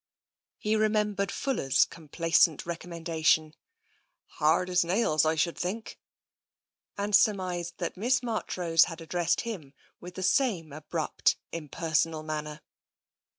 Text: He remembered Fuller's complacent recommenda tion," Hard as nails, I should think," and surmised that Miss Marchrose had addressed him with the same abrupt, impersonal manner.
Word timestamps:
He 0.57 0.75
remembered 0.75 1.31
Fuller's 1.31 1.85
complacent 1.85 2.63
recommenda 2.63 3.23
tion," 3.23 3.53
Hard 4.39 4.67
as 4.67 4.83
nails, 4.83 5.25
I 5.25 5.35
should 5.35 5.55
think," 5.55 5.99
and 6.97 7.15
surmised 7.15 7.77
that 7.77 7.97
Miss 7.97 8.23
Marchrose 8.23 8.85
had 8.85 8.99
addressed 8.99 9.41
him 9.41 9.75
with 9.99 10.15
the 10.15 10.23
same 10.23 10.73
abrupt, 10.73 11.37
impersonal 11.51 12.23
manner. 12.23 12.61